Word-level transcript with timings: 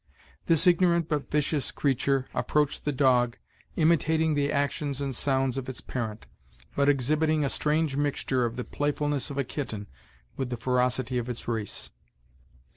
This 0.47 0.65
ignorant 0.65 1.07
but 1.07 1.29
vicious 1.29 1.69
creature 1.71 2.25
approached 2.33 2.85
the 2.85 2.91
dog, 2.91 3.37
imitating 3.75 4.33
the 4.33 4.51
actions 4.51 4.99
and 4.99 5.13
sounds 5.13 5.59
of 5.59 5.69
its 5.69 5.79
parent, 5.79 6.25
but 6.75 6.89
exhibiting 6.89 7.45
a 7.45 7.49
strange 7.49 7.95
mixture 7.95 8.43
of 8.43 8.55
the 8.55 8.63
playfulness 8.63 9.29
of 9.29 9.37
a 9.37 9.43
kitten 9.43 9.85
with 10.35 10.49
the 10.49 10.57
ferocity 10.57 11.19
of 11.19 11.29
its 11.29 11.47
race. 11.47 11.91